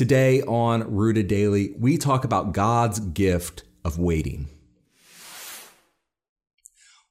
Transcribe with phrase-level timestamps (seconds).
[0.00, 4.48] Today on Rooted Daily, we talk about God's gift of waiting.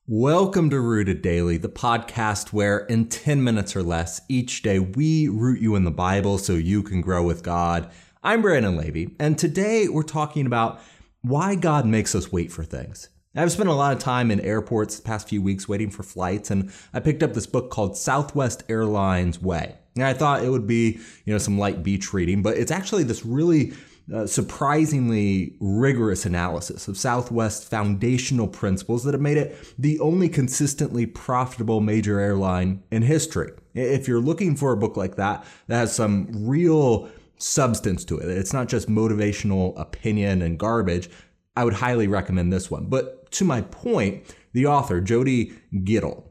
[0.08, 5.28] Welcome to Rooted Daily, the podcast where in 10 minutes or less each day we
[5.28, 7.92] root you in the Bible so you can grow with God.
[8.24, 10.82] I'm Brandon Levy, and today we're talking about
[11.22, 13.10] why God makes us wait for things.
[13.36, 16.50] I've spent a lot of time in airports the past few weeks waiting for flights,
[16.50, 19.76] and I picked up this book called Southwest Airlines Way.
[20.00, 23.04] And I thought it would be, you know, some light beach reading, but it's actually
[23.04, 23.74] this really
[24.14, 31.06] uh, surprisingly rigorous analysis of Southwest foundational principles that have made it the only consistently
[31.06, 33.52] profitable major airline in history.
[33.76, 38.30] If you're looking for a book like that that has some real substance to it,
[38.30, 41.10] it's not just motivational opinion and garbage,
[41.56, 42.86] I would highly recommend this one.
[42.86, 44.24] But to my point,
[44.54, 46.24] the author, Jody Gittell,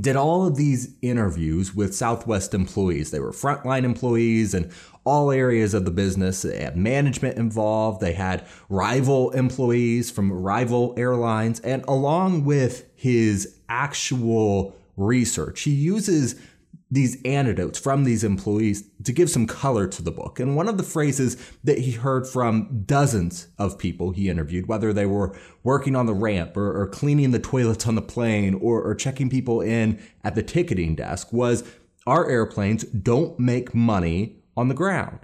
[0.00, 3.10] did all of these interviews with Southwest employees.
[3.10, 4.72] They were frontline employees and
[5.04, 6.42] all areas of the business.
[6.42, 8.00] They had management involved.
[8.00, 11.60] They had rival employees from rival airlines.
[11.60, 16.36] And along with his actual research, he uses
[16.92, 20.38] these anecdotes from these employees to give some color to the book.
[20.38, 24.92] And one of the phrases that he heard from dozens of people he interviewed, whether
[24.92, 28.82] they were working on the ramp or, or cleaning the toilets on the plane or,
[28.82, 31.64] or checking people in at the ticketing desk, was
[32.06, 35.20] our airplanes don't make money on the ground.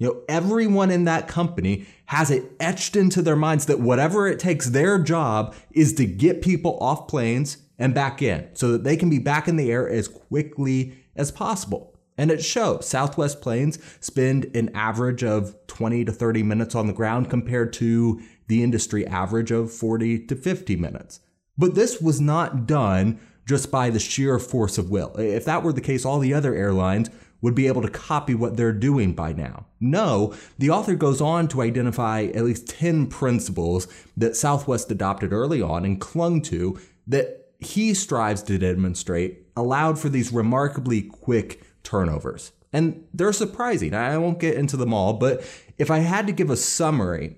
[0.00, 4.40] You know, everyone in that company has it etched into their minds that whatever it
[4.40, 8.96] takes, their job is to get people off planes and back in so that they
[8.96, 11.98] can be back in the air as quickly as possible.
[12.18, 12.86] And it shows.
[12.86, 18.20] Southwest planes spend an average of 20 to 30 minutes on the ground compared to
[18.48, 21.20] the industry average of 40 to 50 minutes.
[21.56, 25.14] But this was not done just by the sheer force of will.
[25.18, 27.08] If that were the case, all the other airlines
[27.40, 29.66] would be able to copy what they're doing by now.
[29.80, 35.60] No, the author goes on to identify at least 10 principles that Southwest adopted early
[35.60, 42.52] on and clung to that he strives to demonstrate allowed for these remarkably quick turnovers.
[42.72, 43.94] And they're surprising.
[43.94, 45.44] I won't get into them all, but
[45.78, 47.36] if I had to give a summary,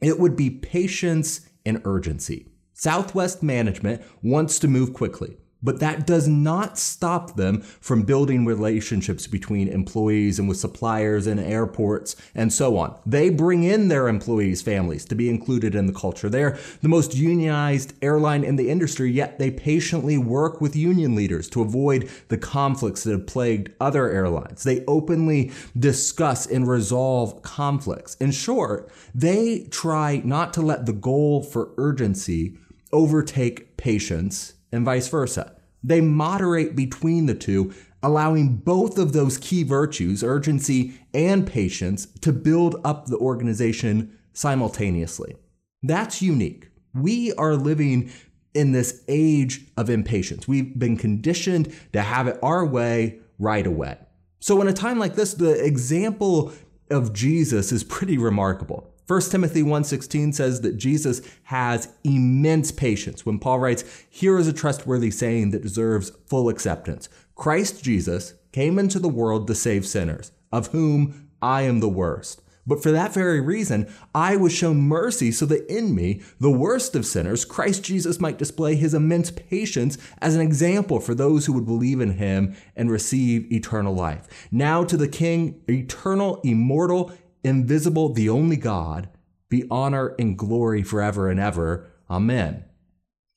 [0.00, 2.48] it would be patience and urgency.
[2.72, 5.36] Southwest management wants to move quickly.
[5.62, 11.38] But that does not stop them from building relationships between employees and with suppliers and
[11.38, 12.98] airports and so on.
[13.04, 16.28] They bring in their employees' families to be included in the culture.
[16.28, 21.48] They're the most unionized airline in the industry, yet they patiently work with union leaders
[21.50, 24.62] to avoid the conflicts that have plagued other airlines.
[24.62, 28.14] They openly discuss and resolve conflicts.
[28.16, 32.56] In short, they try not to let the goal for urgency
[32.92, 35.56] overtake patience and vice versa.
[35.82, 37.72] They moderate between the two,
[38.02, 45.36] allowing both of those key virtues, urgency and patience, to build up the organization simultaneously.
[45.82, 46.68] That's unique.
[46.94, 48.10] We are living
[48.52, 50.48] in this age of impatience.
[50.48, 53.98] We've been conditioned to have it our way right away.
[54.40, 56.52] So, in a time like this, the example
[56.90, 58.92] of Jesus is pretty remarkable.
[59.10, 63.26] 1 Timothy 1:16 says that Jesus has immense patience.
[63.26, 67.08] When Paul writes, "Here is a trustworthy saying that deserves full acceptance.
[67.34, 72.42] Christ Jesus came into the world to save sinners, of whom I am the worst."
[72.68, 76.94] But for that very reason, I was shown mercy so that in me, the worst
[76.94, 81.52] of sinners, Christ Jesus might display his immense patience as an example for those who
[81.54, 84.28] would believe in him and receive eternal life.
[84.52, 87.10] Now to the King, eternal, immortal,
[87.44, 89.08] invisible, the only God,
[89.48, 91.90] be honor and glory forever and ever.
[92.08, 92.64] Amen.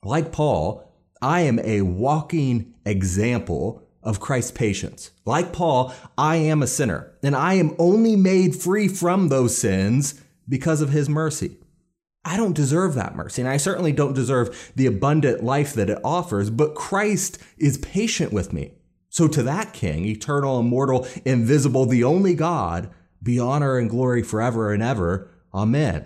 [0.04, 0.92] Like Paul,
[1.22, 5.12] I am a walking example of Christ's patience.
[5.26, 10.22] Like Paul, I am a sinner, and I am only made free from those sins
[10.48, 11.58] because of his mercy.
[12.26, 16.00] I don't deserve that mercy, and I certainly don't deserve the abundant life that it
[16.04, 18.74] offers, but Christ is patient with me.
[19.10, 22.90] So to that King, eternal, immortal, invisible, the only God,
[23.24, 25.32] be honor and glory forever and ever.
[25.54, 26.06] Amen.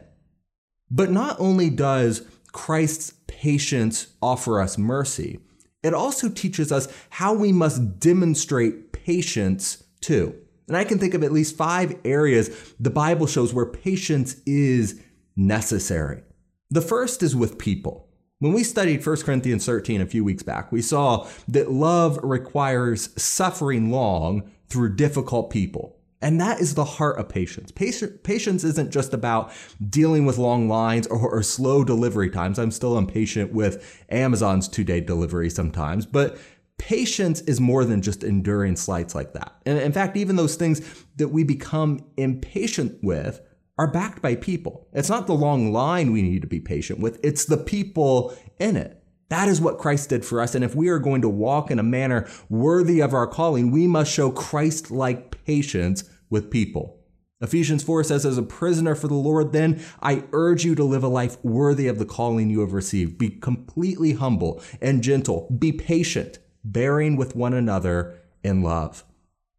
[0.90, 5.40] But not only does Christ's patience offer us mercy,
[5.84, 10.36] it also teaches us how we must demonstrate patience too.
[10.68, 15.02] And I can think of at least five areas the Bible shows where patience is
[15.36, 16.24] necessary.
[16.70, 18.10] The first is with people.
[18.40, 23.10] When we studied 1 Corinthians 13 a few weeks back, we saw that love requires
[23.22, 25.97] suffering long through difficult people.
[26.22, 27.72] And that is the heart of patience.
[27.72, 29.52] Patience isn't just about
[29.88, 32.58] dealing with long lines or, or, slow delivery times.
[32.58, 36.38] I'm still impatient with Amazon's two day delivery sometimes, but
[36.80, 39.56] patience is more than just enduring slights like that.
[39.66, 40.82] And in fact, even those things
[41.18, 43.42] that we become impatient with
[43.78, 44.88] are backed by people.
[44.94, 48.76] It's not the long line we need to be patient with, it's the people in
[48.76, 48.97] it.
[49.30, 50.56] That is what Christ did for us.
[50.56, 53.88] And if we are going to walk in a manner worthy of our calling, we
[53.88, 56.98] must show Christ like patience with people.
[57.40, 61.04] Ephesians 4 says, As a prisoner for the Lord, then I urge you to live
[61.04, 63.18] a life worthy of the calling you have received.
[63.18, 65.48] Be completely humble and gentle.
[65.58, 69.04] Be patient, bearing with one another in love.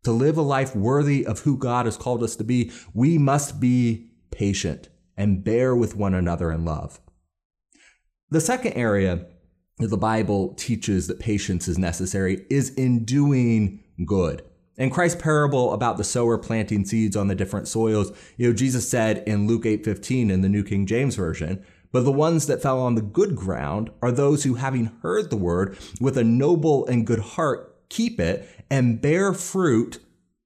[0.05, 3.61] To live a life worthy of who God has called us to be, we must
[3.61, 7.01] be patient and bear with one another in love.
[8.31, 9.27] The second area
[9.79, 14.43] that the Bible teaches that patience is necessary is in doing good.
[14.77, 18.89] In Christ's parable about the sower planting seeds on the different soils, you know, Jesus
[18.89, 22.81] said in Luke 8:15 in the New King James Version, but the ones that fell
[22.81, 27.07] on the good ground are those who having heard the word with a noble and
[27.07, 29.99] good heart keep it and bear fruit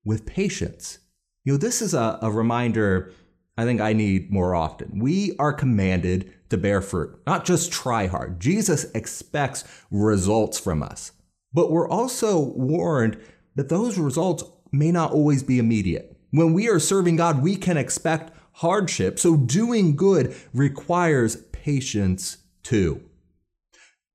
[0.04, 0.98] with patience.
[1.44, 3.12] You know, this is a, a reminder
[3.56, 4.98] I think I need more often.
[4.98, 8.40] We are commanded to bear fruit, not just try hard.
[8.40, 11.12] Jesus expects results from us.
[11.52, 13.18] But we're also warned
[13.56, 16.16] that those results may not always be immediate.
[16.30, 19.18] When we are serving God, we can expect hardship.
[19.18, 23.02] So doing good requires patience too.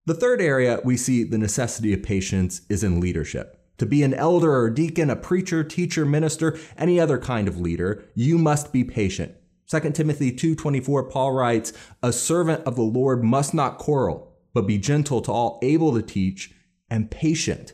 [0.07, 3.56] The third area we see the necessity of patience is in leadership.
[3.77, 8.05] To be an elder or deacon, a preacher, teacher, minister, any other kind of leader,
[8.15, 9.33] you must be patient.
[9.67, 14.77] 2 Timothy 2:24 Paul writes, "A servant of the Lord must not quarrel, but be
[14.77, 16.55] gentle to all, able to teach,
[16.89, 17.73] and patient."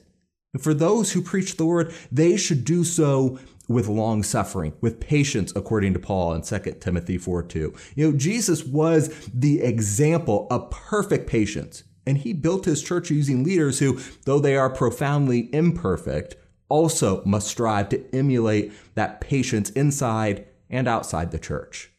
[0.53, 3.39] And for those who preach the word, they should do so
[3.69, 7.73] with long suffering, with patience, according to Paul in 2 Timothy 4 2.
[7.95, 13.43] You know, Jesus was the example of perfect patience, and he built his church using
[13.43, 16.35] leaders who, though they are profoundly imperfect,
[16.69, 21.91] also must strive to emulate that patience inside and outside the church.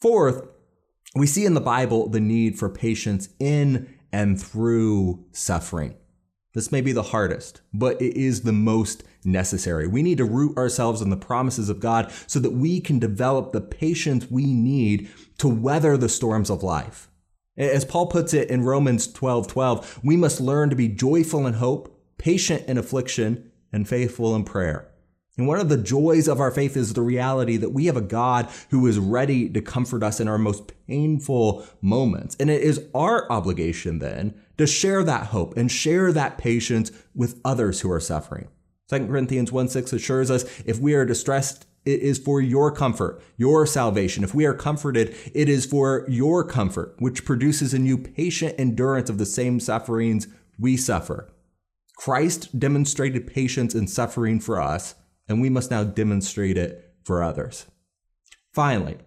[0.00, 0.46] Fourth,
[1.14, 5.94] we see in the Bible the need for patience in and through suffering.
[6.54, 9.86] This may be the hardest, but it is the most necessary.
[9.86, 13.52] We need to root ourselves in the promises of God so that we can develop
[13.52, 17.10] the patience we need to weather the storms of life.
[17.56, 21.54] As Paul puts it in Romans 12 12, we must learn to be joyful in
[21.54, 24.88] hope, patient in affliction, and faithful in prayer.
[25.38, 28.02] And one of the joys of our faith is the reality that we have a
[28.02, 32.36] God who is ready to comfort us in our most painful moments.
[32.40, 37.38] And it is our obligation then to share that hope and share that patience with
[37.44, 38.48] others who are suffering.
[38.88, 43.22] 2 Corinthians 1 6 assures us if we are distressed, it is for your comfort,
[43.36, 44.24] your salvation.
[44.24, 49.08] If we are comforted, it is for your comfort, which produces in you patient endurance
[49.08, 50.26] of the same sufferings
[50.58, 51.32] we suffer.
[51.96, 54.96] Christ demonstrated patience and suffering for us,
[55.28, 57.66] and we must now demonstrate it for others.
[58.52, 58.98] Finally,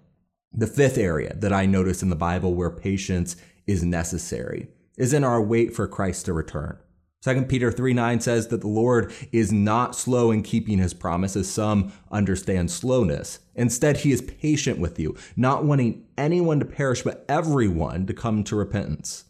[0.52, 3.36] the fifth area that I notice in the Bible where patience
[3.68, 4.68] is necessary
[4.98, 6.78] is in our wait for Christ to return.
[7.22, 11.36] 2 Peter 3 9 says that the Lord is not slow in keeping his promise,
[11.36, 13.40] as some understand slowness.
[13.56, 18.44] Instead, he is patient with you, not wanting anyone to perish, but everyone to come
[18.46, 19.26] to repentance.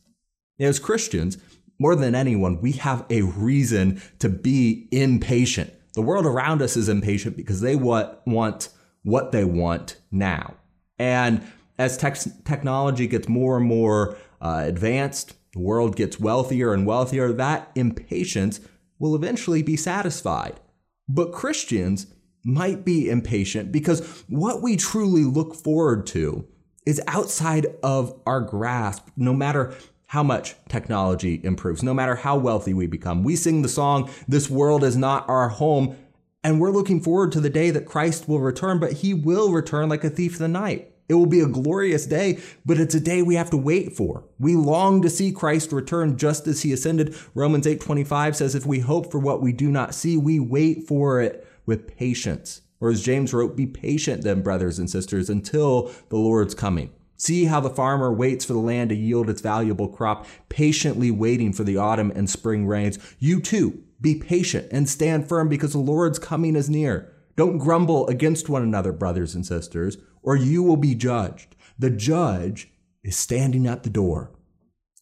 [0.60, 1.40] As Christians,
[1.80, 5.74] more than anyone, we have a reason to be impatient.
[5.94, 8.70] The world around us is impatient because they want,
[9.04, 10.56] what they want now.
[11.00, 11.42] And
[11.80, 17.72] as technology gets more and more uh, advanced, the world gets wealthier and wealthier, that
[17.76, 18.60] impatience
[19.00, 20.60] will eventually be satisfied.
[21.08, 22.08] But Christians
[22.44, 26.48] might be impatient because what we truly look forward to
[26.86, 29.74] is outside of our grasp, no matter
[30.08, 33.24] how much technology improves, no matter how wealthy we become.
[33.24, 35.96] We sing the song, This World is Not Our Home,
[36.44, 39.90] and we're looking forward to the day that Christ will return, but he will return
[39.90, 40.92] like a thief in the night.
[41.10, 44.24] It will be a glorious day, but it's a day we have to wait for.
[44.38, 47.16] We long to see Christ return just as he ascended.
[47.34, 51.20] Romans 8:25 says if we hope for what we do not see, we wait for
[51.20, 52.62] it with patience.
[52.80, 56.92] Or as James wrote, be patient then, brothers and sisters, until the Lord's coming.
[57.18, 61.52] See how the farmer waits for the land to yield its valuable crop, patiently waiting
[61.52, 62.98] for the autumn and spring rains.
[63.20, 67.12] You too, be patient and stand firm because the Lord's coming is near.
[67.40, 71.56] Don't grumble against one another, brothers and sisters or you will be judged.
[71.78, 72.70] The judge
[73.02, 74.32] is standing at the door.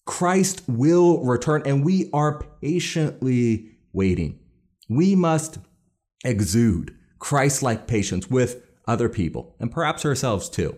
[0.06, 4.38] Christ will return, and we are patiently waiting.
[4.88, 5.58] We must
[6.24, 10.78] exude Christ like patience with other people and perhaps ourselves too.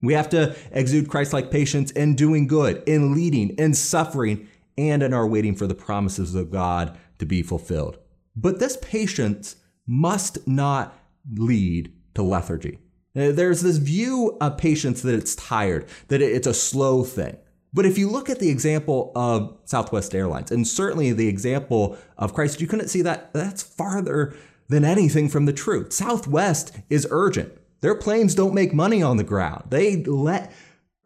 [0.00, 4.46] We have to exude Christ like patience in doing good, in leading, in suffering,
[4.78, 7.98] and in our waiting for the promises of God to be fulfilled.
[8.36, 10.94] But this patience must not
[11.34, 12.78] lead to lethargy.
[13.16, 17.36] Uh, there's this view of patience that it's tired, that it's a slow thing.
[17.72, 22.34] But if you look at the example of Southwest Airlines, and certainly the example of
[22.34, 24.34] Christ, you couldn't see that that's farther
[24.68, 25.92] than anything from the truth.
[25.92, 27.52] Southwest is urgent.
[27.80, 29.64] Their planes don't make money on the ground.
[29.70, 30.52] They let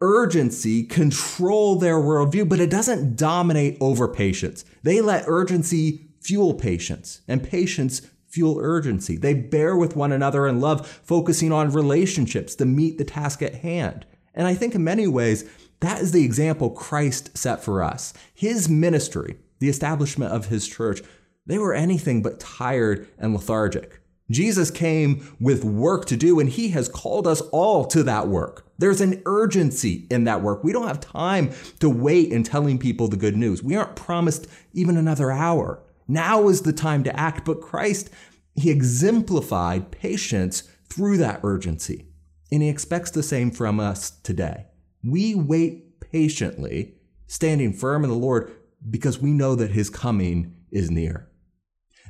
[0.01, 4.65] urgency control their worldview, but it doesn't dominate over patience.
[4.83, 8.01] They let urgency fuel patience, and patience
[8.35, 9.15] fuel urgency.
[9.15, 13.55] They bear with one another in love, focusing on relationships to meet the task at
[13.55, 14.05] hand.
[14.33, 15.49] And I think in many ways,
[15.79, 18.13] that is the example Christ set for us.
[18.33, 21.01] His ministry, the establishment of his church,
[21.45, 24.01] they were anything but tired and lethargic.
[24.29, 28.67] Jesus came with work to do, and he has called us all to that work.
[28.77, 30.61] There's an urgency in that work.
[30.61, 33.63] We don't have time to wait in telling people the good news.
[33.63, 35.81] We aren't promised even another hour.
[36.07, 38.09] Now is the time to act, but Christ,
[38.55, 42.07] he exemplified patience through that urgency.
[42.51, 44.67] And he expects the same from us today.
[45.03, 46.95] We wait patiently,
[47.27, 48.51] standing firm in the Lord,
[48.87, 51.27] because we know that his coming is near.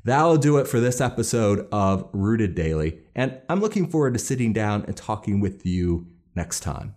[0.04, 4.54] That'll do it for this episode of Rooted Daily, and I'm looking forward to sitting
[4.54, 6.96] down and talking with you next time.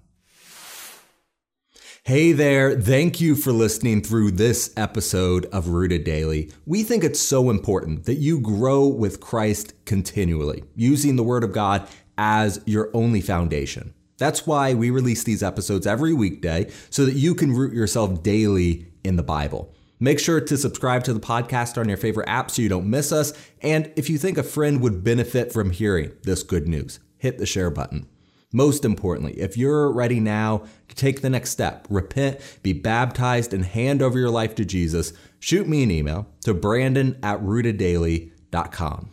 [2.09, 6.51] Hey there, thank you for listening through this episode of Rooted Daily.
[6.65, 11.53] We think it's so important that you grow with Christ continually, using the Word of
[11.53, 11.87] God
[12.17, 13.93] as your only foundation.
[14.17, 18.87] That's why we release these episodes every weekday so that you can root yourself daily
[19.05, 19.75] in the Bible.
[20.01, 23.13] Make sure to subscribe to the podcast on your favorite app so you don't miss
[23.13, 23.35] us.
[23.61, 27.45] And if you think a friend would benefit from hearing this good news, hit the
[27.45, 28.09] share button.
[28.53, 33.65] Most importantly, if you're ready now to take the next step, repent, be baptized, and
[33.65, 39.11] hand over your life to Jesus, shoot me an email to brandon at rooteddaily.com.